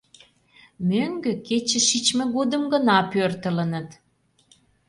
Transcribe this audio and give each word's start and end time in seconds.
Мӧҥгӧ 0.89 1.33
кече 1.47 1.79
шичме 1.87 2.25
годым 2.35 2.63
гына 2.73 2.97
пӧртылыныт. 3.11 3.89